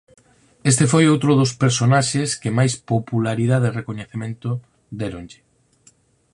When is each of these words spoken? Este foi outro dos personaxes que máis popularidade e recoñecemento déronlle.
Este 0.71 0.85
foi 0.91 1.03
outro 1.13 1.31
dos 1.39 1.51
personaxes 1.63 2.29
que 2.41 2.55
máis 2.57 2.73
popularidade 2.91 3.65
e 3.67 3.75
recoñecemento 3.79 4.49
déronlle. 5.01 5.39